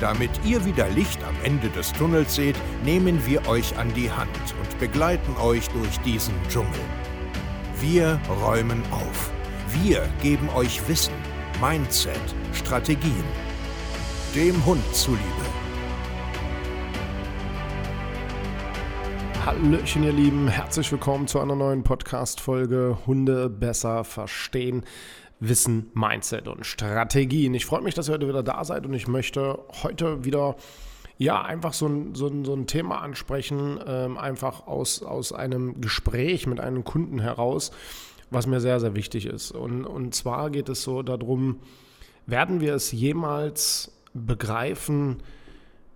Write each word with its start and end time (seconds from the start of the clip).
Damit 0.00 0.30
ihr 0.46 0.64
wieder 0.64 0.88
Licht 0.88 1.22
am 1.24 1.34
Ende 1.44 1.68
des 1.68 1.92
Tunnels 1.92 2.34
seht, 2.34 2.56
nehmen 2.84 3.20
wir 3.26 3.46
euch 3.46 3.76
an 3.76 3.92
die 3.92 4.10
Hand 4.10 4.30
und 4.58 4.78
begleiten 4.78 5.36
euch 5.36 5.68
durch 5.68 6.00
diesen 6.00 6.32
Dschungel. 6.48 6.80
Wir 7.80 8.18
räumen 8.42 8.82
auf. 8.90 9.30
Wir 9.82 10.08
geben 10.22 10.48
euch 10.56 10.88
Wissen, 10.88 11.12
Mindset, 11.60 12.18
Strategien. 12.54 13.24
Dem 14.34 14.64
Hund 14.64 14.82
zuliebe. 14.94 15.20
Hallöchen, 19.44 20.04
ihr 20.04 20.12
Lieben. 20.12 20.48
Herzlich 20.48 20.90
willkommen 20.92 21.26
zu 21.26 21.40
einer 21.40 21.56
neuen 21.56 21.82
Podcast-Folge 21.82 22.96
Hunde 23.06 23.50
besser 23.50 24.04
verstehen. 24.04 24.82
Wissen, 25.40 25.90
Mindset 25.94 26.46
und 26.48 26.64
Strategien. 26.64 27.54
Ich 27.54 27.66
freue 27.66 27.80
mich, 27.82 27.94
dass 27.94 28.08
ihr 28.08 28.14
heute 28.14 28.28
wieder 28.28 28.42
da 28.42 28.62
seid 28.64 28.84
und 28.86 28.94
ich 28.94 29.08
möchte 29.08 29.58
heute 29.82 30.24
wieder 30.24 30.56
ja, 31.20 31.42
einfach 31.42 31.74
so 31.74 31.86
ein, 31.86 32.14
so 32.14 32.28
ein, 32.28 32.46
so 32.46 32.54
ein 32.54 32.66
Thema 32.66 33.02
ansprechen, 33.02 33.78
ähm, 33.86 34.16
einfach 34.16 34.66
aus, 34.66 35.02
aus 35.02 35.34
einem 35.34 35.80
Gespräch 35.82 36.46
mit 36.46 36.60
einem 36.60 36.82
Kunden 36.82 37.20
heraus, 37.20 37.72
was 38.30 38.46
mir 38.46 38.60
sehr, 38.60 38.80
sehr 38.80 38.94
wichtig 38.94 39.26
ist. 39.26 39.50
Und, 39.50 39.84
und 39.84 40.14
zwar 40.14 40.48
geht 40.48 40.70
es 40.70 40.82
so 40.82 41.02
darum, 41.02 41.60
werden 42.26 42.62
wir 42.62 42.74
es 42.74 42.90
jemals 42.92 43.92
begreifen, 44.14 45.22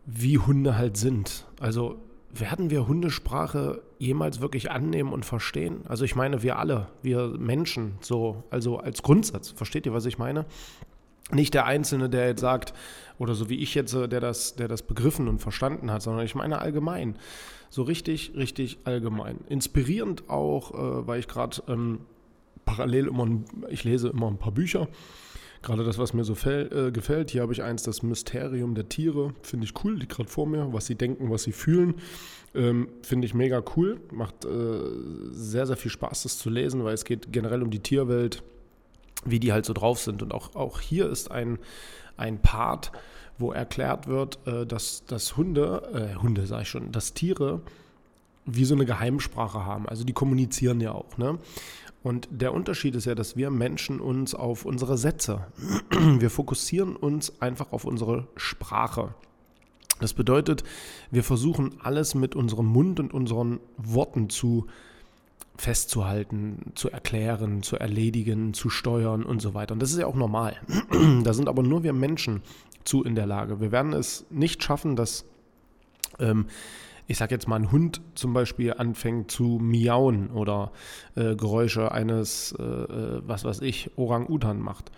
wie 0.04 0.36
Hunde 0.36 0.76
halt 0.76 0.98
sind? 0.98 1.46
Also 1.58 1.96
werden 2.30 2.68
wir 2.68 2.86
Hundesprache 2.86 3.80
jemals 4.04 4.40
wirklich 4.40 4.70
annehmen 4.70 5.12
und 5.12 5.24
verstehen? 5.24 5.80
Also 5.88 6.04
ich 6.04 6.14
meine, 6.14 6.42
wir 6.42 6.58
alle, 6.58 6.88
wir 7.02 7.28
Menschen, 7.38 7.94
so, 8.00 8.44
also 8.50 8.78
als 8.78 9.02
Grundsatz, 9.02 9.50
versteht 9.50 9.86
ihr, 9.86 9.94
was 9.94 10.06
ich 10.06 10.18
meine? 10.18 10.46
Nicht 11.30 11.54
der 11.54 11.64
Einzelne, 11.64 12.10
der 12.10 12.28
jetzt 12.28 12.40
sagt, 12.40 12.74
oder 13.18 13.34
so 13.34 13.48
wie 13.48 13.56
ich 13.56 13.74
jetzt, 13.74 13.94
der 13.94 14.20
das, 14.20 14.56
der 14.56 14.68
das 14.68 14.82
begriffen 14.82 15.28
und 15.28 15.38
verstanden 15.38 15.90
hat, 15.90 16.02
sondern 16.02 16.24
ich 16.24 16.34
meine 16.34 16.58
allgemein. 16.58 17.16
So 17.70 17.82
richtig, 17.82 18.32
richtig 18.36 18.78
allgemein. 18.84 19.38
Inspirierend 19.48 20.28
auch, 20.28 20.72
äh, 20.72 21.06
weil 21.06 21.20
ich 21.20 21.28
gerade 21.28 21.62
ähm, 21.68 22.00
parallel 22.64 23.08
immer, 23.08 23.26
ich 23.68 23.84
lese 23.84 24.08
immer 24.08 24.28
ein 24.28 24.38
paar 24.38 24.52
Bücher 24.52 24.88
Gerade 25.64 25.82
das, 25.82 25.96
was 25.96 26.12
mir 26.12 26.24
so 26.24 26.34
äh, 26.46 26.92
gefällt, 26.92 27.30
hier 27.30 27.40
habe 27.40 27.54
ich 27.54 27.62
eins, 27.62 27.84
das 27.84 28.02
Mysterium 28.02 28.74
der 28.74 28.90
Tiere, 28.90 29.32
finde 29.40 29.64
ich 29.64 29.72
cool, 29.82 29.96
liegt 29.96 30.12
gerade 30.12 30.28
vor 30.28 30.46
mir, 30.46 30.74
was 30.74 30.84
sie 30.84 30.94
denken, 30.94 31.30
was 31.30 31.44
sie 31.44 31.52
fühlen, 31.52 31.94
ähm, 32.54 32.88
finde 33.00 33.24
ich 33.26 33.32
mega 33.32 33.62
cool, 33.74 33.98
macht 34.12 34.44
äh, 34.44 34.48
sehr, 35.30 35.66
sehr 35.66 35.78
viel 35.78 35.90
Spaß, 35.90 36.24
das 36.24 36.36
zu 36.36 36.50
lesen, 36.50 36.84
weil 36.84 36.92
es 36.92 37.06
geht 37.06 37.32
generell 37.32 37.62
um 37.62 37.70
die 37.70 37.80
Tierwelt, 37.80 38.42
wie 39.24 39.40
die 39.40 39.54
halt 39.54 39.64
so 39.64 39.72
drauf 39.72 40.00
sind. 40.00 40.22
Und 40.22 40.34
auch, 40.34 40.54
auch 40.54 40.80
hier 40.80 41.08
ist 41.08 41.30
ein, 41.30 41.58
ein 42.18 42.42
Part, 42.42 42.92
wo 43.38 43.50
erklärt 43.50 44.06
wird, 44.06 44.46
äh, 44.46 44.66
dass, 44.66 45.06
dass 45.06 45.38
Hunde, 45.38 46.12
äh, 46.14 46.20
Hunde 46.20 46.46
sage 46.46 46.64
ich 46.64 46.68
schon, 46.68 46.92
dass 46.92 47.14
Tiere 47.14 47.62
wie 48.46 48.64
so 48.64 48.74
eine 48.74 48.86
Geheimsprache 48.86 49.64
haben. 49.64 49.88
Also 49.88 50.04
die 50.04 50.12
kommunizieren 50.12 50.80
ja 50.80 50.92
auch. 50.92 51.16
Ne? 51.18 51.38
Und 52.02 52.28
der 52.30 52.52
Unterschied 52.52 52.94
ist 52.94 53.06
ja, 53.06 53.14
dass 53.14 53.36
wir 53.36 53.50
Menschen 53.50 54.00
uns 54.00 54.34
auf 54.34 54.66
unsere 54.66 54.98
Sätze, 54.98 55.46
wir 55.90 56.30
fokussieren 56.30 56.96
uns 56.96 57.40
einfach 57.40 57.72
auf 57.72 57.84
unsere 57.84 58.28
Sprache. 58.36 59.14
Das 60.00 60.12
bedeutet, 60.12 60.64
wir 61.10 61.24
versuchen 61.24 61.76
alles 61.82 62.14
mit 62.14 62.34
unserem 62.36 62.66
Mund 62.66 63.00
und 63.00 63.14
unseren 63.14 63.60
Worten 63.78 64.28
zu 64.28 64.66
festzuhalten, 65.56 66.72
zu 66.74 66.90
erklären, 66.90 67.62
zu 67.62 67.76
erledigen, 67.76 68.54
zu 68.54 68.70
steuern 68.70 69.22
und 69.22 69.40
so 69.40 69.54
weiter. 69.54 69.72
Und 69.72 69.80
das 69.80 69.92
ist 69.92 69.98
ja 69.98 70.06
auch 70.06 70.16
normal. 70.16 70.56
da 71.22 71.32
sind 71.32 71.48
aber 71.48 71.62
nur 71.62 71.84
wir 71.84 71.92
Menschen 71.92 72.42
zu 72.84 73.02
in 73.02 73.14
der 73.14 73.26
Lage. 73.26 73.60
Wir 73.60 73.72
werden 73.72 73.92
es 73.92 74.26
nicht 74.30 74.62
schaffen, 74.62 74.96
dass 74.96 75.24
ähm, 76.18 76.46
ich 77.06 77.18
sage 77.18 77.34
jetzt 77.34 77.48
mal, 77.48 77.56
ein 77.56 77.70
Hund 77.70 78.00
zum 78.14 78.32
Beispiel 78.32 78.72
anfängt 78.72 79.30
zu 79.30 79.58
miauen 79.60 80.30
oder 80.30 80.72
äh, 81.16 81.36
Geräusche 81.36 81.92
eines, 81.92 82.54
äh, 82.58 82.62
äh, 82.62 83.22
was 83.26 83.44
weiß 83.44 83.60
ich, 83.60 83.90
Orang-Utan 83.96 84.60
macht. 84.60 84.90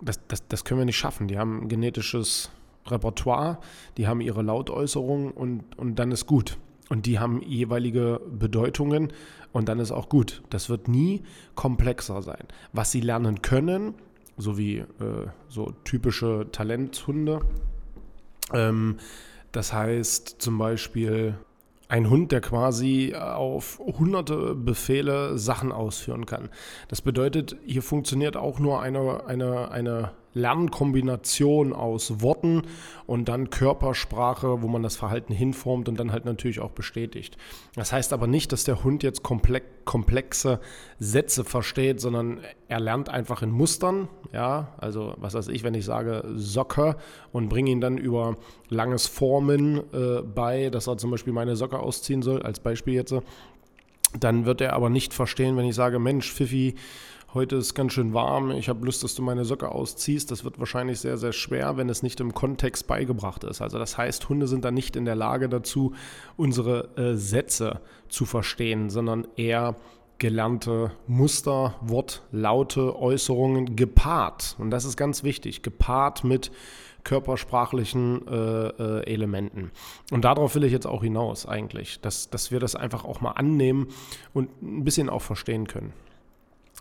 Das, 0.00 0.20
das, 0.28 0.46
das 0.46 0.64
können 0.64 0.80
wir 0.80 0.84
nicht 0.84 0.98
schaffen. 0.98 1.28
Die 1.28 1.38
haben 1.38 1.62
ein 1.62 1.68
genetisches 1.68 2.50
Repertoire, 2.86 3.58
die 3.96 4.06
haben 4.06 4.20
ihre 4.20 4.42
Lautäußerung 4.42 5.32
und, 5.32 5.78
und 5.78 5.96
dann 5.96 6.12
ist 6.12 6.26
gut. 6.26 6.58
Und 6.88 7.06
die 7.06 7.18
haben 7.18 7.40
jeweilige 7.42 8.20
Bedeutungen 8.30 9.12
und 9.52 9.68
dann 9.68 9.78
ist 9.78 9.92
auch 9.92 10.08
gut. 10.08 10.42
Das 10.50 10.68
wird 10.68 10.88
nie 10.88 11.22
komplexer 11.54 12.22
sein. 12.22 12.44
Was 12.72 12.90
sie 12.90 13.00
lernen 13.00 13.42
können, 13.42 13.94
so 14.36 14.58
wie 14.58 14.78
äh, 14.78 14.86
so 15.48 15.72
typische 15.84 16.48
Talenthunde, 16.50 17.40
ähm, 18.52 18.96
das 19.52 19.72
heißt 19.72 20.36
zum 20.38 20.58
Beispiel 20.58 21.34
ein 21.88 22.08
Hund, 22.08 22.30
der 22.30 22.40
quasi 22.40 23.14
auf 23.16 23.80
hunderte 23.80 24.54
Befehle 24.54 25.38
Sachen 25.38 25.72
ausführen 25.72 26.24
kann. 26.24 26.48
Das 26.88 27.02
bedeutet, 27.02 27.56
hier 27.66 27.82
funktioniert 27.82 28.36
auch 28.36 28.60
nur 28.60 28.80
eine, 28.80 29.26
eine, 29.26 29.70
eine 29.72 30.12
Lernkombination 30.32 31.72
aus 31.72 32.20
Worten 32.20 32.62
und 33.06 33.28
dann 33.28 33.50
Körpersprache, 33.50 34.62
wo 34.62 34.68
man 34.68 34.82
das 34.82 34.96
Verhalten 34.96 35.32
hinformt 35.32 35.88
und 35.88 35.98
dann 35.98 36.12
halt 36.12 36.24
natürlich 36.24 36.60
auch 36.60 36.70
bestätigt. 36.70 37.36
Das 37.74 37.92
heißt 37.92 38.12
aber 38.12 38.26
nicht, 38.26 38.52
dass 38.52 38.64
der 38.64 38.84
Hund 38.84 39.02
jetzt 39.02 39.22
komplexe 39.22 40.60
Sätze 40.98 41.44
versteht, 41.44 42.00
sondern 42.00 42.40
er 42.68 42.80
lernt 42.80 43.08
einfach 43.08 43.42
in 43.42 43.50
Mustern. 43.50 44.08
Ja, 44.32 44.74
also 44.78 45.14
was 45.16 45.34
weiß 45.34 45.48
ich, 45.48 45.64
wenn 45.64 45.74
ich 45.74 45.84
sage 45.84 46.24
Socke 46.34 46.96
und 47.32 47.48
bringe 47.48 47.70
ihn 47.70 47.80
dann 47.80 47.98
über 47.98 48.36
langes 48.68 49.06
Formen 49.06 49.78
äh, 49.92 50.22
bei, 50.22 50.70
dass 50.70 50.86
er 50.86 50.98
zum 50.98 51.10
Beispiel 51.10 51.32
meine 51.32 51.56
Socke 51.56 51.80
ausziehen 51.80 52.22
soll, 52.22 52.42
als 52.42 52.60
Beispiel 52.60 52.94
jetzt. 52.94 53.14
Dann 54.18 54.44
wird 54.44 54.60
er 54.60 54.72
aber 54.72 54.90
nicht 54.90 55.14
verstehen, 55.14 55.56
wenn 55.56 55.66
ich 55.66 55.74
sage, 55.74 56.00
Mensch, 56.00 56.32
Pfiffi, 56.32 56.74
heute 57.34 57.56
ist 57.56 57.74
ganz 57.74 57.92
schön 57.92 58.12
warm, 58.12 58.50
ich 58.50 58.68
habe 58.68 58.84
Lust, 58.84 59.04
dass 59.04 59.14
du 59.14 59.22
meine 59.22 59.44
Socke 59.44 59.70
ausziehst. 59.70 60.30
Das 60.30 60.44
wird 60.44 60.58
wahrscheinlich 60.58 61.00
sehr, 61.00 61.16
sehr 61.16 61.32
schwer, 61.32 61.76
wenn 61.76 61.88
es 61.88 62.02
nicht 62.02 62.20
im 62.20 62.34
Kontext 62.34 62.86
beigebracht 62.86 63.44
ist. 63.44 63.60
Also 63.60 63.78
das 63.78 63.96
heißt, 63.96 64.28
Hunde 64.28 64.46
sind 64.46 64.64
da 64.64 64.70
nicht 64.70 64.96
in 64.96 65.04
der 65.04 65.16
Lage 65.16 65.48
dazu, 65.48 65.94
unsere 66.36 66.96
äh, 66.96 67.16
Sätze 67.16 67.80
zu 68.08 68.24
verstehen, 68.24 68.90
sondern 68.90 69.26
eher 69.36 69.76
gelernte 70.18 70.92
Muster, 71.06 71.74
Wortlaute, 71.80 72.96
Äußerungen 72.96 73.76
gepaart. 73.76 74.56
Und 74.58 74.70
das 74.70 74.84
ist 74.84 74.96
ganz 74.96 75.22
wichtig, 75.22 75.62
gepaart 75.62 76.24
mit 76.24 76.50
körpersprachlichen 77.04 78.28
äh, 78.28 78.68
äh, 78.68 79.12
Elementen. 79.12 79.70
Und 80.10 80.26
darauf 80.26 80.54
will 80.54 80.64
ich 80.64 80.72
jetzt 80.72 80.86
auch 80.86 81.02
hinaus 81.02 81.46
eigentlich, 81.46 82.00
dass, 82.00 82.28
dass 82.28 82.50
wir 82.50 82.60
das 82.60 82.74
einfach 82.74 83.04
auch 83.04 83.22
mal 83.22 83.32
annehmen 83.32 83.88
und 84.34 84.50
ein 84.62 84.84
bisschen 84.84 85.08
auch 85.08 85.22
verstehen 85.22 85.66
können. 85.66 85.94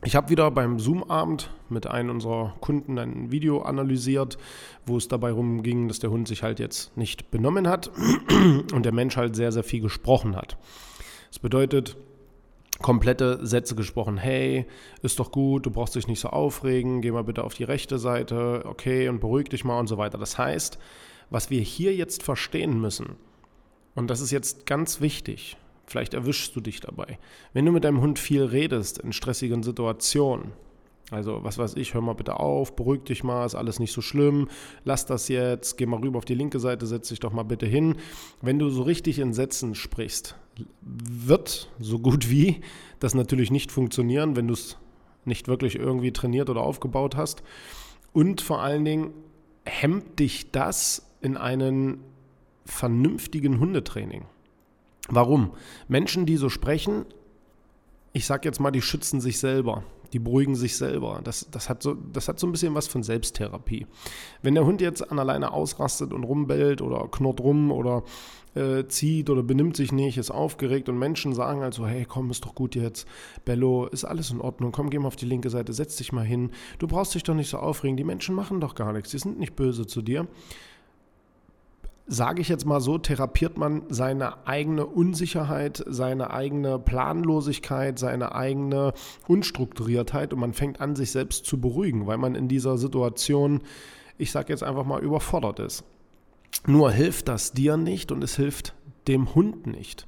Ich 0.05 0.15
habe 0.15 0.29
wieder 0.29 0.49
beim 0.49 0.79
Zoom-Abend 0.79 1.51
mit 1.67 1.85
einem 1.85 2.11
unserer 2.11 2.55
Kunden 2.61 2.97
ein 2.97 3.31
Video 3.31 3.63
analysiert, 3.63 4.37
wo 4.85 4.95
es 4.95 5.09
dabei 5.09 5.31
rumging, 5.31 5.89
dass 5.89 5.99
der 5.99 6.09
Hund 6.09 6.27
sich 6.27 6.41
halt 6.41 6.59
jetzt 6.59 6.95
nicht 6.95 7.31
benommen 7.31 7.67
hat 7.67 7.91
und 8.73 8.83
der 8.83 8.93
Mensch 8.93 9.17
halt 9.17 9.35
sehr, 9.35 9.51
sehr 9.51 9.63
viel 9.63 9.81
gesprochen 9.81 10.37
hat. 10.37 10.57
Das 11.27 11.39
bedeutet, 11.39 11.97
komplette 12.81 13.45
Sätze 13.45 13.75
gesprochen. 13.75 14.17
Hey, 14.17 14.67
ist 15.01 15.19
doch 15.19 15.33
gut, 15.33 15.65
du 15.65 15.71
brauchst 15.71 15.95
dich 15.95 16.07
nicht 16.07 16.21
so 16.21 16.29
aufregen, 16.29 17.01
geh 17.01 17.11
mal 17.11 17.25
bitte 17.25 17.43
auf 17.43 17.53
die 17.53 17.65
rechte 17.65 17.99
Seite, 17.99 18.63
okay, 18.65 19.09
und 19.09 19.19
beruhig 19.19 19.49
dich 19.49 19.65
mal 19.65 19.79
und 19.79 19.87
so 19.87 19.97
weiter. 19.97 20.17
Das 20.17 20.37
heißt, 20.37 20.79
was 21.29 21.49
wir 21.49 21.59
hier 21.59 21.93
jetzt 21.93 22.23
verstehen 22.23 22.79
müssen, 22.79 23.17
und 23.95 24.09
das 24.09 24.21
ist 24.21 24.31
jetzt 24.31 24.65
ganz 24.65 25.01
wichtig, 25.01 25.57
Vielleicht 25.89 26.13
erwischst 26.13 26.55
du 26.55 26.61
dich 26.61 26.81
dabei. 26.81 27.17
Wenn 27.53 27.65
du 27.65 27.71
mit 27.71 27.83
deinem 27.83 27.99
Hund 27.99 28.19
viel 28.19 28.43
redest 28.43 28.99
in 28.99 29.11
stressigen 29.11 29.63
Situationen, 29.63 30.51
also 31.09 31.43
was 31.43 31.57
weiß 31.57 31.75
ich, 31.77 31.95
hör 31.95 32.01
mal 32.01 32.13
bitte 32.13 32.39
auf, 32.39 32.75
beruhig 32.75 33.05
dich 33.05 33.23
mal, 33.23 33.43
ist 33.43 33.55
alles 33.55 33.79
nicht 33.79 33.91
so 33.91 34.01
schlimm, 34.01 34.49
lass 34.83 35.07
das 35.07 35.29
jetzt, 35.29 35.77
geh 35.77 35.87
mal 35.87 35.99
rüber 35.99 36.19
auf 36.19 36.25
die 36.25 36.35
linke 36.35 36.59
Seite, 36.59 36.85
setz 36.85 37.09
dich 37.09 37.19
doch 37.19 37.33
mal 37.33 37.41
bitte 37.41 37.65
hin. 37.65 37.95
Wenn 38.39 38.59
du 38.59 38.69
so 38.69 38.83
richtig 38.83 39.17
in 39.17 39.33
Sätzen 39.33 39.73
sprichst, 39.73 40.35
wird 40.85 41.71
so 41.79 41.97
gut 41.97 42.29
wie 42.29 42.61
das 42.99 43.15
natürlich 43.15 43.49
nicht 43.49 43.71
funktionieren, 43.71 44.35
wenn 44.35 44.47
du 44.47 44.53
es 44.53 44.77
nicht 45.25 45.47
wirklich 45.47 45.75
irgendwie 45.75 46.11
trainiert 46.11 46.51
oder 46.51 46.61
aufgebaut 46.61 47.15
hast. 47.15 47.41
Und 48.13 48.41
vor 48.41 48.61
allen 48.61 48.85
Dingen 48.85 49.13
hemmt 49.65 50.19
dich 50.19 50.51
das 50.51 51.09
in 51.21 51.35
einen 51.35 52.03
vernünftigen 52.65 53.59
Hundetraining. 53.59 54.25
Warum? 55.09 55.51
Menschen, 55.87 56.25
die 56.25 56.37
so 56.37 56.49
sprechen, 56.49 57.05
ich 58.13 58.25
sag 58.25 58.45
jetzt 58.45 58.59
mal, 58.59 58.71
die 58.71 58.81
schützen 58.81 59.21
sich 59.21 59.39
selber. 59.39 59.83
Die 60.13 60.19
beruhigen 60.19 60.55
sich 60.55 60.75
selber. 60.75 61.21
Das, 61.23 61.47
das, 61.51 61.69
hat 61.69 61.83
so, 61.83 61.93
das 61.93 62.27
hat 62.27 62.39
so 62.39 62.47
ein 62.47 62.51
bisschen 62.51 62.73
was 62.73 62.87
von 62.87 63.03
Selbsttherapie. 63.03 63.85
Wenn 64.41 64.55
der 64.55 64.65
Hund 64.65 64.81
jetzt 64.81 65.11
an 65.11 65.19
alleine 65.19 65.51
ausrastet 65.53 66.13
und 66.13 66.23
rumbellt 66.23 66.81
oder 66.81 67.07
knurrt 67.09 67.39
rum 67.41 67.71
oder 67.71 68.03
äh, 68.55 68.87
zieht 68.87 69.29
oder 69.29 69.43
benimmt 69.43 69.77
sich 69.77 69.91
nicht, 69.91 70.17
ist 70.17 70.31
aufgeregt 70.31 70.89
und 70.89 70.97
Menschen 70.97 71.33
sagen 71.33 71.61
also, 71.61 71.85
hey, 71.85 72.05
komm, 72.05 72.31
ist 72.31 72.43
doch 72.45 72.55
gut 72.55 72.75
jetzt, 72.75 73.07
Bello, 73.45 73.85
ist 73.85 74.05
alles 74.05 74.31
in 74.31 74.41
Ordnung, 74.41 74.71
komm, 74.71 74.89
geh 74.89 74.97
mal 74.97 75.07
auf 75.07 75.15
die 75.15 75.27
linke 75.27 75.51
Seite, 75.51 75.73
setz 75.73 75.97
dich 75.97 76.11
mal 76.11 76.25
hin, 76.25 76.49
du 76.79 76.87
brauchst 76.87 77.13
dich 77.13 77.21
doch 77.21 77.35
nicht 77.35 77.49
so 77.49 77.57
aufregen, 77.57 77.95
die 77.95 78.03
Menschen 78.03 78.33
machen 78.33 78.59
doch 78.59 78.73
gar 78.73 78.91
nichts, 78.91 79.11
die 79.11 79.19
sind 79.19 79.37
nicht 79.37 79.55
böse 79.55 79.85
zu 79.85 80.01
dir 80.01 80.27
sage 82.11 82.41
ich 82.41 82.49
jetzt 82.49 82.65
mal 82.65 82.81
so, 82.81 82.97
therapiert 82.97 83.57
man 83.57 83.83
seine 83.89 84.47
eigene 84.47 84.85
Unsicherheit, 84.87 85.83
seine 85.87 86.31
eigene 86.31 86.79
Planlosigkeit, 86.79 87.99
seine 87.99 88.33
eigene 88.33 88.93
Unstrukturiertheit 89.27 90.33
und 90.33 90.39
man 90.39 90.53
fängt 90.53 90.81
an, 90.81 90.95
sich 90.95 91.11
selbst 91.11 91.45
zu 91.45 91.61
beruhigen, 91.61 92.07
weil 92.07 92.17
man 92.17 92.33
in 92.33 92.47
dieser 92.47 92.79
Situation, 92.79 93.61
ich 94.17 94.31
sage 94.31 94.51
jetzt 94.51 94.63
einfach 94.63 94.85
mal, 94.85 95.03
überfordert 95.03 95.59
ist. 95.59 95.83
Nur 96.65 96.91
hilft 96.91 97.27
das 97.27 97.53
dir 97.53 97.77
nicht 97.77 98.11
und 98.11 98.23
es 98.23 98.35
hilft 98.35 98.73
dem 99.07 99.35
Hund 99.35 99.67
nicht. 99.67 100.07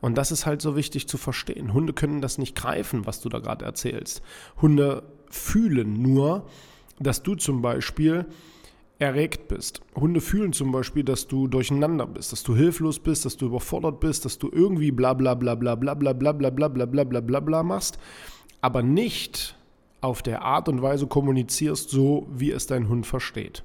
Und 0.00 0.16
das 0.16 0.30
ist 0.30 0.46
halt 0.46 0.62
so 0.62 0.76
wichtig 0.76 1.08
zu 1.08 1.18
verstehen. 1.18 1.74
Hunde 1.74 1.92
können 1.92 2.20
das 2.20 2.38
nicht 2.38 2.54
greifen, 2.54 3.06
was 3.06 3.20
du 3.20 3.28
da 3.28 3.40
gerade 3.40 3.64
erzählst. 3.64 4.22
Hunde 4.62 5.02
fühlen 5.30 6.00
nur, 6.00 6.46
dass 7.00 7.24
du 7.24 7.34
zum 7.34 7.60
Beispiel 7.60 8.26
erregt 9.00 9.48
bist. 9.48 9.80
Hunde 9.96 10.20
fühlen 10.20 10.52
zum 10.52 10.72
Beispiel, 10.72 11.02
dass 11.02 11.26
du 11.26 11.48
durcheinander 11.48 12.06
bist, 12.06 12.32
dass 12.32 12.42
du 12.42 12.54
hilflos 12.54 13.00
bist, 13.00 13.24
dass 13.24 13.36
du 13.36 13.46
überfordert 13.46 13.98
bist, 13.98 14.26
dass 14.26 14.38
du 14.38 14.50
irgendwie 14.52 14.92
bla 14.92 15.14
bla 15.14 15.34
bla 15.34 15.54
bla 15.54 15.74
bla 15.74 15.94
bla 15.94 16.12
bla 16.12 16.32
bla 16.32 16.50
bla 16.50 16.68
bla 16.68 16.84
bla 16.84 17.04
bla 17.04 17.20
bla 17.20 17.40
bla 17.40 17.62
machst, 17.62 17.98
aber 18.60 18.82
nicht 18.82 19.56
auf 20.02 20.22
der 20.22 20.42
Art 20.42 20.68
und 20.68 20.82
Weise 20.82 21.06
kommunizierst, 21.06 21.88
so 21.88 22.26
wie 22.30 22.50
es 22.50 22.66
dein 22.66 22.88
Hund 22.88 23.06
versteht. 23.06 23.64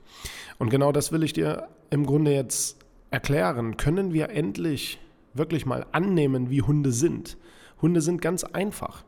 Und 0.58 0.70
genau 0.70 0.94
das 0.94 1.12
will 1.12 1.24
ich 1.24 1.34
dir 1.34 1.68
im 1.90 2.06
Grunde 2.06 2.34
jetzt 2.34 2.78
erklären. 3.12 3.76
Können 3.78 4.14
wir 4.14 4.30
endlich 4.30 5.00
wirklich 5.34 5.66
mal 5.66 5.86
annehmen, 5.92 6.50
wie 6.50 6.62
Hunde 6.62 6.92
sind? 6.92 7.38
Hunde 7.82 8.00
sind 8.00 8.22
ganz 8.22 8.46
einfach. 8.46 9.04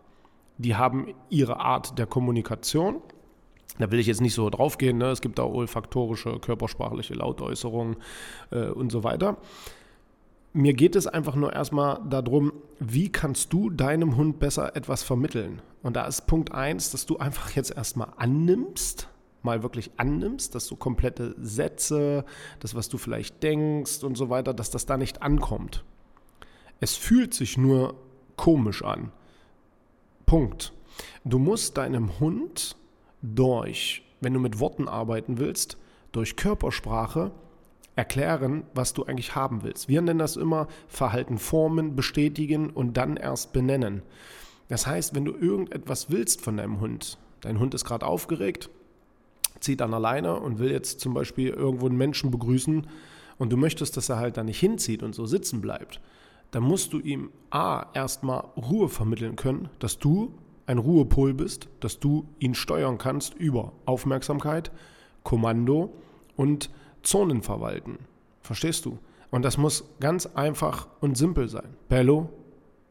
Die 0.57 0.75
haben 0.75 1.13
ihre 1.29 1.59
Art 1.61 1.97
der 1.97 2.05
Kommunikation, 2.05 3.01
da 3.79 3.91
will 3.91 3.99
ich 3.99 4.07
jetzt 4.07 4.21
nicht 4.21 4.33
so 4.33 4.49
drauf 4.49 4.77
gehen. 4.77 4.97
Ne? 4.97 5.07
Es 5.11 5.21
gibt 5.21 5.39
da 5.39 5.43
olfaktorische, 5.43 6.39
körpersprachliche 6.39 7.13
Lautäußerungen 7.13 7.97
äh, 8.51 8.67
und 8.67 8.91
so 8.91 9.03
weiter. 9.03 9.37
Mir 10.53 10.73
geht 10.73 10.95
es 10.95 11.05
einfach 11.05 11.35
nur 11.35 11.53
erstmal 11.53 12.01
darum, 12.09 12.51
wie 12.79 13.11
kannst 13.11 13.53
du 13.53 13.69
deinem 13.69 14.15
Hund 14.17 14.39
besser 14.39 14.75
etwas 14.75 15.03
vermitteln? 15.03 15.61
Und 15.83 15.95
da 15.95 16.05
ist 16.05 16.25
Punkt 16.25 16.51
1, 16.51 16.91
dass 16.91 17.05
du 17.05 17.17
einfach 17.17 17.51
jetzt 17.51 17.75
erstmal 17.75 18.09
annimmst, 18.17 19.07
mal 19.43 19.61
wirklich 19.61 19.91
annimmst, 19.97 20.55
dass 20.55 20.67
du 20.67 20.75
komplette 20.75 21.35
Sätze, 21.39 22.25
das, 22.59 22.73
was 22.73 22.89
du 22.89 22.97
vielleicht 22.97 23.43
denkst 23.43 24.03
und 24.03 24.17
so 24.17 24.29
weiter, 24.29 24.53
dass 24.53 24.71
das 24.71 24.85
da 24.85 24.97
nicht 24.97 25.21
ankommt. 25.21 25.83
Es 26.79 26.95
fühlt 26.95 27.33
sich 27.33 27.57
nur 27.57 27.95
komisch 28.35 28.83
an. 28.83 29.11
Punkt. 30.25 30.73
Du 31.23 31.39
musst 31.39 31.77
deinem 31.77 32.19
Hund 32.19 32.75
durch, 33.21 34.03
wenn 34.21 34.33
du 34.33 34.39
mit 34.39 34.59
Worten 34.59 34.87
arbeiten 34.87 35.37
willst, 35.37 35.77
durch 36.11 36.35
Körpersprache 36.35 37.31
erklären, 37.95 38.63
was 38.73 38.93
du 38.93 39.05
eigentlich 39.05 39.35
haben 39.35 39.63
willst. 39.63 39.89
Wir 39.89 40.01
nennen 40.01 40.19
das 40.19 40.35
immer 40.35 40.67
Verhalten 40.87 41.37
formen, 41.39 41.95
bestätigen 41.95 42.69
und 42.69 42.95
dann 42.95 43.17
erst 43.17 43.53
benennen. 43.53 44.03
Das 44.69 44.85
heißt, 44.85 45.15
wenn 45.15 45.25
du 45.25 45.33
irgendetwas 45.33 46.11
willst 46.11 46.41
von 46.41 46.57
deinem 46.57 46.79
Hund, 46.79 47.17
dein 47.41 47.59
Hund 47.59 47.73
ist 47.73 47.85
gerade 47.85 48.05
aufgeregt, 48.05 48.69
zieht 49.59 49.81
an 49.81 49.93
alleine 49.93 50.39
und 50.39 50.59
will 50.59 50.71
jetzt 50.71 50.99
zum 50.99 51.13
Beispiel 51.13 51.49
irgendwo 51.49 51.87
einen 51.87 51.97
Menschen 51.97 52.29
begrüßen 52.29 52.85
und 53.37 53.51
du 53.51 53.57
möchtest, 53.57 53.97
dass 53.97 54.09
er 54.09 54.17
halt 54.17 54.37
da 54.37 54.43
nicht 54.43 54.59
hinzieht 54.59 55.01
und 55.03 55.15
so 55.15 55.25
sitzen 55.25 55.61
bleibt, 55.61 55.99
dann 56.51 56.63
musst 56.63 56.93
du 56.93 56.99
ihm 56.99 57.31
A 57.49 57.87
erstmal 57.93 58.43
Ruhe 58.55 58.89
vermitteln 58.89 59.35
können, 59.35 59.69
dass 59.79 59.97
du 59.99 60.33
ein 60.67 60.77
Ruhepol 60.77 61.33
bist, 61.33 61.69
dass 61.79 61.99
du 61.99 62.27
ihn 62.39 62.53
steuern 62.53 62.97
kannst 62.97 63.33
über 63.33 63.71
Aufmerksamkeit, 63.85 64.71
Kommando 65.23 65.93
und 66.35 66.69
Zonen 67.01 67.41
verwalten. 67.41 67.99
Verstehst 68.41 68.85
du? 68.85 68.99
Und 69.31 69.43
das 69.43 69.57
muss 69.57 69.85
ganz 69.99 70.25
einfach 70.25 70.87
und 71.01 71.17
simpel 71.17 71.49
sein. 71.49 71.75
Bello, 71.89 72.29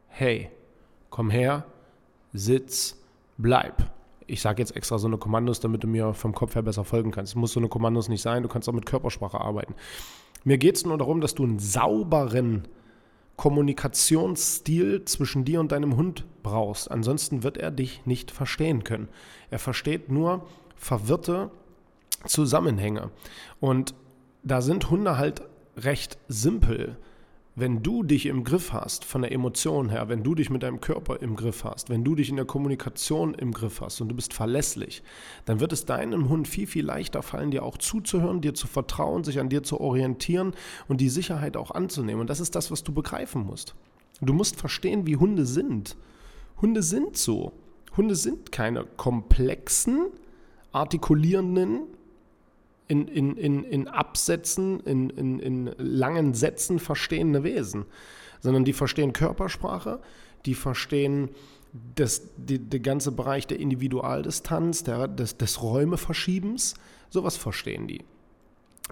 hey, 0.07 0.49
komm 1.09 1.29
her, 1.29 1.65
sitz, 2.33 2.97
bleib. 3.37 3.91
Ich 4.27 4.41
sage 4.41 4.61
jetzt 4.61 4.75
extra 4.75 4.97
so 4.97 5.07
eine 5.07 5.17
Kommandos, 5.17 5.59
damit 5.59 5.83
du 5.83 5.87
mir 5.87 6.13
vom 6.13 6.33
Kopf 6.33 6.55
her 6.55 6.63
besser 6.63 6.83
folgen 6.83 7.11
kannst. 7.11 7.31
Es 7.31 7.35
muss 7.35 7.53
so 7.53 7.59
eine 7.59 7.69
Kommandos 7.69 8.09
nicht 8.09 8.21
sein, 8.21 8.43
du 8.43 8.49
kannst 8.49 8.67
auch 8.67 8.73
mit 8.73 8.85
Körpersprache 8.85 9.39
arbeiten. 9.39 9.73
Mir 10.43 10.57
geht 10.57 10.75
es 10.75 10.85
nur 10.85 10.97
darum, 10.97 11.21
dass 11.21 11.35
du 11.35 11.43
einen 11.43 11.59
sauberen 11.59 12.67
Kommunikationsstil 13.37 15.05
zwischen 15.05 15.45
dir 15.45 15.59
und 15.59 15.71
deinem 15.71 15.95
Hund 15.95 16.25
brauchst. 16.43 16.91
Ansonsten 16.91 17.43
wird 17.43 17.57
er 17.57 17.71
dich 17.71 18.05
nicht 18.05 18.31
verstehen 18.31 18.83
können. 18.83 19.07
Er 19.49 19.59
versteht 19.59 20.09
nur 20.11 20.45
verwirrte 20.75 21.51
Zusammenhänge. 22.25 23.11
Und 23.59 23.93
da 24.43 24.61
sind 24.61 24.89
Hunde 24.89 25.17
halt 25.17 25.43
recht 25.77 26.17
simpel 26.27 26.97
wenn 27.59 27.81
du 27.81 28.03
dich 28.03 28.27
im 28.27 28.43
Griff 28.43 28.71
hast, 28.71 29.03
von 29.03 29.23
der 29.23 29.31
Emotion 29.31 29.89
her, 29.89 30.09
wenn 30.09 30.21
du 30.21 30.35
dich 30.35 30.51
mit 30.51 30.61
deinem 30.61 30.79
Körper 30.79 31.23
im 31.23 31.35
Griff 31.35 31.63
hast, 31.63 31.89
wenn 31.89 32.03
du 32.03 32.13
dich 32.13 32.29
in 32.29 32.35
der 32.35 32.45
Kommunikation 32.45 33.33
im 33.33 33.51
Griff 33.51 33.81
hast 33.81 33.99
und 33.99 34.09
du 34.09 34.15
bist 34.15 34.31
verlässlich, 34.31 35.01
dann 35.45 35.59
wird 35.59 35.73
es 35.73 35.83
deinem 35.83 36.29
Hund 36.29 36.47
viel, 36.47 36.67
viel 36.67 36.85
leichter 36.85 37.23
fallen, 37.23 37.49
dir 37.49 37.63
auch 37.63 37.79
zuzuhören, 37.79 38.41
dir 38.41 38.53
zu 38.53 38.67
vertrauen, 38.67 39.23
sich 39.23 39.39
an 39.39 39.49
dir 39.49 39.63
zu 39.63 39.81
orientieren 39.81 40.53
und 40.87 41.01
die 41.01 41.09
Sicherheit 41.09 41.57
auch 41.57 41.71
anzunehmen. 41.71 42.21
Und 42.21 42.29
das 42.29 42.39
ist 42.39 42.53
das, 42.55 42.69
was 42.69 42.83
du 42.83 42.93
begreifen 42.93 43.43
musst. 43.43 43.73
Du 44.21 44.33
musst 44.33 44.55
verstehen, 44.55 45.07
wie 45.07 45.15
Hunde 45.15 45.47
sind. 45.47 45.97
Hunde 46.61 46.83
sind 46.83 47.17
so. 47.17 47.53
Hunde 47.97 48.15
sind 48.15 48.51
keine 48.51 48.85
komplexen, 48.85 50.09
artikulierenden, 50.73 51.87
in, 52.87 53.07
in, 53.07 53.35
in, 53.35 53.63
in 53.63 53.87
Absätzen, 53.87 54.79
in, 54.81 55.09
in, 55.09 55.39
in 55.39 55.65
langen 55.77 56.33
Sätzen 56.33 56.79
verstehende 56.79 57.43
Wesen, 57.43 57.85
sondern 58.39 58.65
die 58.65 58.73
verstehen 58.73 59.13
Körpersprache, 59.13 59.99
die 60.45 60.55
verstehen 60.55 61.29
das, 61.95 62.21
die, 62.37 62.59
der 62.59 62.79
ganze 62.79 63.11
Bereich 63.11 63.47
der 63.47 63.59
Individualdistanz, 63.59 64.83
der, 64.83 65.07
des, 65.07 65.37
des 65.37 65.61
Räumeverschiebens, 65.61 66.75
sowas 67.09 67.37
verstehen 67.37 67.87
die. 67.87 68.03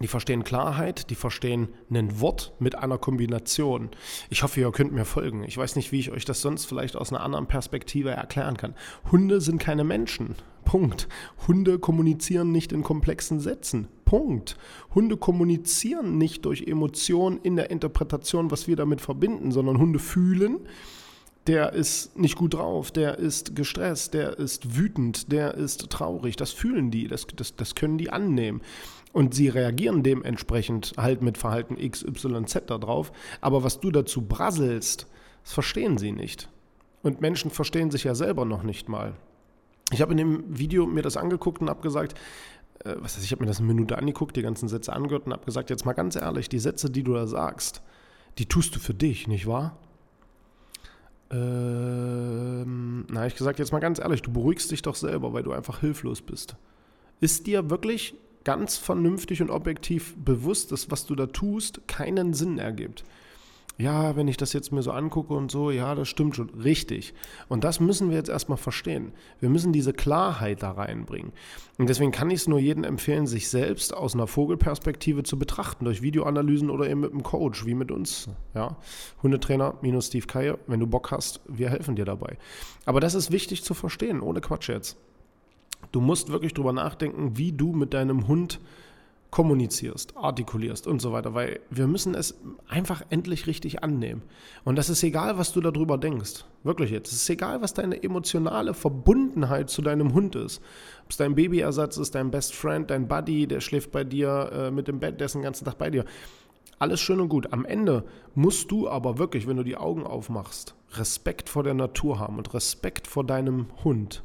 Die 0.01 0.07
verstehen 0.07 0.43
Klarheit, 0.43 1.09
die 1.09 1.15
verstehen 1.15 1.69
ein 1.89 2.19
Wort 2.19 2.53
mit 2.59 2.75
einer 2.75 2.97
Kombination. 2.97 3.89
Ich 4.29 4.43
hoffe, 4.43 4.59
ihr 4.59 4.71
könnt 4.71 4.91
mir 4.91 5.05
folgen. 5.05 5.43
Ich 5.43 5.57
weiß 5.57 5.77
nicht, 5.77 5.91
wie 5.93 5.99
ich 5.99 6.11
euch 6.11 6.25
das 6.25 6.41
sonst 6.41 6.65
vielleicht 6.65 6.97
aus 6.97 7.13
einer 7.13 7.23
anderen 7.23 7.47
Perspektive 7.47 8.09
erklären 8.09 8.57
kann. 8.57 8.75
Hunde 9.11 9.39
sind 9.39 9.59
keine 9.59 9.85
Menschen. 9.85 10.35
Punkt. 10.65 11.07
Hunde 11.47 11.79
kommunizieren 11.79 12.51
nicht 12.51 12.73
in 12.73 12.83
komplexen 12.83 13.39
Sätzen. 13.39 13.87
Punkt. 14.03 14.57
Hunde 14.93 15.15
kommunizieren 15.15 16.17
nicht 16.17 16.43
durch 16.45 16.63
Emotionen 16.67 17.39
in 17.41 17.55
der 17.55 17.69
Interpretation, 17.69 18.51
was 18.51 18.67
wir 18.67 18.75
damit 18.75 18.99
verbinden, 18.99 19.51
sondern 19.51 19.77
Hunde 19.77 19.99
fühlen, 19.99 20.59
der 21.47 21.73
ist 21.73 22.17
nicht 22.17 22.35
gut 22.35 22.55
drauf, 22.55 22.91
der 22.91 23.19
ist 23.19 23.55
gestresst, 23.55 24.13
der 24.13 24.39
ist 24.39 24.77
wütend, 24.77 25.31
der 25.31 25.53
ist 25.53 25.89
traurig. 25.89 26.35
Das 26.35 26.51
fühlen 26.51 26.89
die, 26.89 27.07
das, 27.07 27.27
das, 27.35 27.55
das 27.55 27.75
können 27.75 27.97
die 27.97 28.09
annehmen. 28.09 28.61
Und 29.13 29.33
sie 29.33 29.47
reagieren 29.47 30.03
dementsprechend 30.03 30.93
halt 30.97 31.21
mit 31.21 31.37
Verhalten 31.37 31.77
X, 31.77 32.03
Y, 32.03 32.47
Z 32.47 32.69
darauf. 32.69 33.11
Aber 33.41 33.63
was 33.63 33.79
du 33.79 33.91
dazu 33.91 34.23
brasselst, 34.23 35.07
das 35.43 35.53
verstehen 35.53 35.97
sie 35.97 36.11
nicht. 36.11 36.49
Und 37.03 37.21
Menschen 37.21 37.51
verstehen 37.51 37.91
sich 37.91 38.03
ja 38.03 38.15
selber 38.15 38.45
noch 38.45 38.63
nicht 38.63 38.89
mal. 38.89 39.13
Ich 39.91 40.01
habe 40.01 40.13
in 40.13 40.17
dem 40.17 40.43
Video 40.57 40.87
mir 40.87 41.03
das 41.03 41.17
angeguckt 41.17 41.61
und 41.61 41.69
habe 41.69 41.81
gesagt, 41.81 42.17
äh, 42.83 42.95
was 42.97 43.15
heißt, 43.15 43.23
ich 43.23 43.31
habe 43.31 43.43
mir 43.43 43.47
das 43.47 43.59
eine 43.59 43.67
Minute 43.67 43.97
angeguckt, 43.97 44.35
die 44.35 44.41
ganzen 44.41 44.67
Sätze 44.67 44.91
angehört 44.91 45.27
und 45.27 45.33
habe 45.33 45.45
gesagt, 45.45 45.69
jetzt 45.69 45.85
mal 45.85 45.93
ganz 45.93 46.15
ehrlich, 46.15 46.49
die 46.49 46.59
Sätze, 46.59 46.89
die 46.89 47.03
du 47.03 47.13
da 47.13 47.27
sagst, 47.27 47.83
die 48.39 48.47
tust 48.47 48.75
du 48.75 48.79
für 48.79 48.95
dich, 48.95 49.27
nicht 49.27 49.45
wahr? 49.45 49.77
Ähm, 51.31 53.05
na, 53.09 53.25
ich 53.25 53.35
gesagt, 53.35 53.59
jetzt 53.59 53.71
mal 53.71 53.79
ganz 53.79 53.99
ehrlich, 53.99 54.21
du 54.21 54.31
beruhigst 54.31 54.71
dich 54.71 54.81
doch 54.81 54.95
selber, 54.95 55.33
weil 55.33 55.43
du 55.43 55.51
einfach 55.51 55.79
hilflos 55.79 56.21
bist. 56.21 56.55
Ist 57.19 57.47
dir 57.47 57.69
wirklich 57.69 58.15
ganz 58.43 58.77
vernünftig 58.77 59.41
und 59.41 59.49
objektiv 59.49 60.15
bewusst, 60.17 60.71
dass 60.71 60.91
was 60.91 61.05
du 61.05 61.15
da 61.15 61.25
tust, 61.25 61.87
keinen 61.87 62.33
Sinn 62.33 62.59
ergibt. 62.59 63.03
Ja, 63.77 64.15
wenn 64.15 64.29
ich 64.29 64.37
das 64.37 64.53
jetzt 64.53 64.71
mir 64.71 64.81
so 64.81 64.91
angucke 64.91 65.33
und 65.33 65.51
so, 65.51 65.69
ja, 65.69 65.95
das 65.95 66.07
stimmt 66.07 66.35
schon, 66.37 66.49
richtig. 66.51 67.13
Und 67.49 67.65
das 67.65 67.81
müssen 67.81 68.09
wir 68.09 68.15
jetzt 68.15 68.29
erstmal 68.29 68.57
verstehen. 68.57 69.11
Wir 69.41 69.49
müssen 69.49 69.73
diese 69.73 69.91
Klarheit 69.91 70.63
da 70.63 70.71
reinbringen. 70.71 71.33
Und 71.77 71.89
deswegen 71.89 72.11
kann 72.11 72.29
ich 72.29 72.41
es 72.41 72.47
nur 72.47 72.59
jedem 72.59 72.85
empfehlen, 72.85 73.27
sich 73.27 73.49
selbst 73.49 73.93
aus 73.93 74.13
einer 74.13 74.27
Vogelperspektive 74.27 75.23
zu 75.23 75.37
betrachten, 75.37 75.83
durch 75.83 76.01
Videoanalysen 76.01 76.69
oder 76.69 76.89
eben 76.89 77.01
mit 77.01 77.11
einem 77.11 77.23
Coach, 77.23 77.65
wie 77.65 77.75
mit 77.75 77.91
uns. 77.91 78.29
Ja? 78.53 78.77
Hundetrainer 79.21 79.75
minus 79.81 80.07
Steve 80.07 80.25
Keier, 80.25 80.57
wenn 80.67 80.79
du 80.79 80.87
Bock 80.87 81.11
hast, 81.11 81.41
wir 81.47 81.69
helfen 81.69 81.97
dir 81.97 82.05
dabei. 82.05 82.37
Aber 82.85 83.01
das 83.01 83.13
ist 83.13 83.31
wichtig 83.31 83.63
zu 83.63 83.73
verstehen, 83.73 84.21
ohne 84.21 84.39
Quatsch 84.39 84.69
jetzt. 84.69 84.97
Du 85.91 85.99
musst 85.99 86.29
wirklich 86.29 86.53
drüber 86.53 86.71
nachdenken, 86.71 87.37
wie 87.37 87.51
du 87.51 87.73
mit 87.73 87.93
deinem 87.93 88.27
Hund 88.27 88.59
kommunizierst, 89.35 90.15
artikulierst 90.15 90.87
und 90.87 91.01
so 91.01 91.11
weiter, 91.11 91.33
weil 91.33 91.59
wir 91.69 91.87
müssen 91.87 92.15
es 92.15 92.39
einfach 92.69 93.01
endlich 93.09 93.47
richtig 93.47 93.83
annehmen. 93.83 94.21
Und 94.63 94.77
das 94.77 94.89
ist 94.89 95.03
egal, 95.03 95.37
was 95.37 95.51
du 95.51 95.59
darüber 95.59 95.97
denkst. 95.97 96.45
Wirklich 96.63 96.89
jetzt. 96.89 97.11
Es 97.11 97.23
ist 97.23 97.29
egal, 97.29 97.61
was 97.61 97.73
deine 97.73 98.01
emotionale 98.01 98.73
Verbundenheit 98.73 99.69
zu 99.69 99.81
deinem 99.81 100.13
Hund 100.13 100.37
ist. 100.37 100.61
Ob 101.03 101.11
es 101.11 101.17
dein 101.17 101.35
Babyersatz 101.35 101.97
ist, 101.97 102.15
dein 102.15 102.31
Best 102.31 102.55
Friend, 102.55 102.89
dein 102.89 103.09
Buddy, 103.09 103.45
der 103.45 103.59
schläft 103.59 103.91
bei 103.91 104.05
dir 104.05 104.51
äh, 104.53 104.71
mit 104.71 104.87
dem 104.87 105.01
Bett, 105.01 105.19
der 105.19 105.25
ist 105.25 105.35
den 105.35 105.41
ganzen 105.41 105.65
Tag 105.65 105.77
bei 105.77 105.89
dir. 105.89 106.05
Alles 106.79 107.01
schön 107.01 107.19
und 107.19 107.27
gut. 107.27 107.51
Am 107.51 107.65
Ende 107.65 108.05
musst 108.35 108.71
du 108.71 108.87
aber 108.87 109.17
wirklich, 109.17 109.47
wenn 109.47 109.57
du 109.57 109.63
die 109.63 109.75
Augen 109.75 110.05
aufmachst, 110.05 110.75
Respekt 110.93 111.49
vor 111.49 111.63
der 111.63 111.73
Natur 111.73 112.19
haben 112.19 112.37
und 112.37 112.53
Respekt 112.53 113.05
vor 113.05 113.25
deinem 113.25 113.67
Hund. 113.83 114.23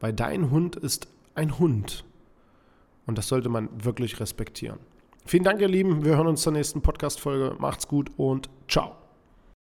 Weil 0.00 0.14
dein 0.14 0.50
Hund 0.50 0.74
ist 0.74 1.06
ein 1.36 1.60
Hund. 1.60 2.04
Und 3.08 3.16
das 3.16 3.26
sollte 3.26 3.48
man 3.48 3.70
wirklich 3.82 4.20
respektieren. 4.20 4.78
Vielen 5.24 5.42
Dank, 5.42 5.60
ihr 5.62 5.68
Lieben. 5.68 6.04
Wir 6.04 6.16
hören 6.16 6.26
uns 6.26 6.42
zur 6.42 6.52
nächsten 6.52 6.82
Podcast-Folge. 6.82 7.56
Macht's 7.58 7.88
gut 7.88 8.10
und 8.18 8.50
ciao. 8.68 8.97